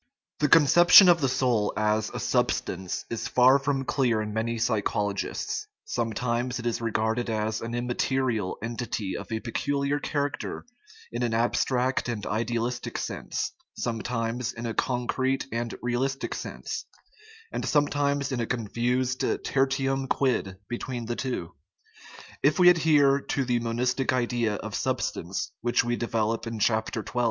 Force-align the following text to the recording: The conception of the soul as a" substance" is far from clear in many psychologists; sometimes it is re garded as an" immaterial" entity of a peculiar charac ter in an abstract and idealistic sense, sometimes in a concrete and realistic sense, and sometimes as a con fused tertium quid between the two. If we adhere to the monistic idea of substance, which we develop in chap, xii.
The 0.39 0.49
conception 0.49 1.07
of 1.09 1.21
the 1.21 1.29
soul 1.29 1.73
as 1.77 2.09
a" 2.09 2.19
substance" 2.19 3.05
is 3.11 3.27
far 3.27 3.59
from 3.59 3.85
clear 3.85 4.19
in 4.19 4.33
many 4.33 4.57
psychologists; 4.57 5.67
sometimes 5.85 6.57
it 6.57 6.65
is 6.65 6.81
re 6.81 6.89
garded 6.91 7.29
as 7.29 7.61
an" 7.61 7.75
immaterial" 7.75 8.57
entity 8.63 9.15
of 9.15 9.31
a 9.31 9.39
peculiar 9.41 9.99
charac 9.99 10.39
ter 10.39 10.65
in 11.11 11.21
an 11.21 11.35
abstract 11.35 12.09
and 12.09 12.25
idealistic 12.25 12.97
sense, 12.97 13.51
sometimes 13.77 14.51
in 14.53 14.65
a 14.65 14.73
concrete 14.73 15.45
and 15.51 15.75
realistic 15.83 16.33
sense, 16.33 16.85
and 17.51 17.63
sometimes 17.63 18.31
as 18.31 18.39
a 18.39 18.47
con 18.47 18.69
fused 18.69 19.19
tertium 19.43 20.09
quid 20.09 20.57
between 20.67 21.05
the 21.05 21.15
two. 21.15 21.53
If 22.41 22.57
we 22.57 22.69
adhere 22.69 23.19
to 23.21 23.45
the 23.45 23.59
monistic 23.59 24.11
idea 24.13 24.55
of 24.55 24.73
substance, 24.73 25.51
which 25.61 25.83
we 25.83 25.95
develop 25.95 26.47
in 26.47 26.57
chap, 26.57 26.89
xii. 26.91 27.01